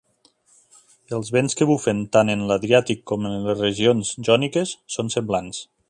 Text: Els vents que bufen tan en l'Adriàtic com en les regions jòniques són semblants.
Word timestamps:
Els 1.17 1.29
vents 1.35 1.57
que 1.59 1.67
bufen 1.71 1.99
tan 2.17 2.33
en 2.35 2.47
l'Adriàtic 2.53 3.05
com 3.13 3.29
en 3.33 3.39
les 3.51 3.63
regions 3.67 4.15
jòniques 4.31 4.77
són 4.97 5.15
semblants. 5.19 5.63